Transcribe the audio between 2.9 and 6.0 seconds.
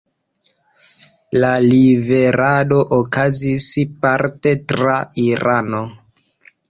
okazis parte tra Irano.